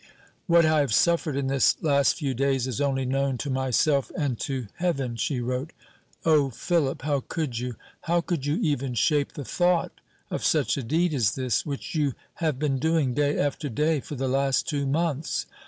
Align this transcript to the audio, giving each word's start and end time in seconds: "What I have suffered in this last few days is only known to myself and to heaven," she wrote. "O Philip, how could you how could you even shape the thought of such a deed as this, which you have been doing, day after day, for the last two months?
"What 0.47 0.65
I 0.65 0.79
have 0.79 0.91
suffered 0.95 1.35
in 1.35 1.45
this 1.45 1.75
last 1.79 2.15
few 2.15 2.33
days 2.33 2.65
is 2.65 2.81
only 2.81 3.05
known 3.05 3.37
to 3.37 3.51
myself 3.51 4.11
and 4.17 4.39
to 4.39 4.65
heaven," 4.77 5.15
she 5.15 5.39
wrote. 5.41 5.73
"O 6.25 6.49
Philip, 6.49 7.03
how 7.03 7.19
could 7.19 7.59
you 7.59 7.75
how 8.05 8.19
could 8.19 8.43
you 8.47 8.55
even 8.63 8.95
shape 8.95 9.33
the 9.33 9.45
thought 9.45 9.91
of 10.31 10.43
such 10.43 10.75
a 10.75 10.81
deed 10.81 11.13
as 11.13 11.35
this, 11.35 11.67
which 11.67 11.93
you 11.93 12.13
have 12.37 12.57
been 12.57 12.79
doing, 12.79 13.13
day 13.13 13.37
after 13.37 13.69
day, 13.69 13.99
for 13.99 14.15
the 14.15 14.27
last 14.27 14.67
two 14.67 14.87
months? 14.87 15.45